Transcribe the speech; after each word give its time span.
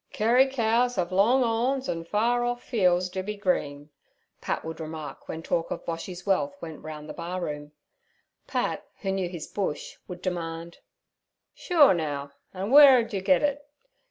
'Kerry 0.11 0.47
cows 0.47 0.97
'ave 0.97 1.13
long 1.13 1.43
'or 1.43 1.77
rns 1.77 1.87
and 1.87 2.07
far 2.07 2.39
r 2.39 2.45
off 2.47 2.63
fiel's 2.63 3.07
do 3.07 3.21
be 3.21 3.37
green' 3.37 3.91
Pat 4.41 4.65
would 4.65 4.79
remark 4.79 5.29
when 5.29 5.43
talk 5.43 5.69
of 5.69 5.85
Boshy's 5.85 6.25
wealth 6.25 6.57
went 6.59 6.81
round 6.81 7.07
the 7.07 7.13
bar 7.13 7.39
room, 7.39 7.71
Pat, 8.47 8.83
who 9.01 9.11
knew 9.11 9.29
his 9.29 9.45
Bush, 9.45 9.97
would 10.07 10.23
demand: 10.23 10.79
'Shure 11.53 11.93
now, 11.93 12.31
an' 12.51 12.71
where 12.71 12.97
ud 12.97 13.13
'e 13.13 13.21
git 13.21 13.43
it? 13.43 13.63